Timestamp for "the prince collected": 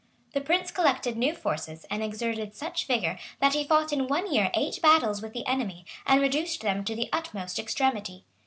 0.33-1.15